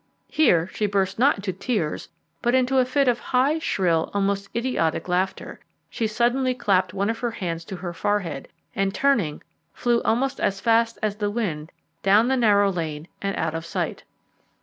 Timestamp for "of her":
7.11-7.29